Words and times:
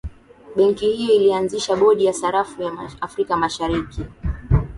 benki 0.55 0.93
hiyo 0.97 1.15
ilianzisha 1.15 1.75
bodi 1.75 2.05
ya 2.05 2.13
sarafu 2.13 2.61
ya 2.63 2.71
afrika 3.01 3.37
mashariki 3.37 4.01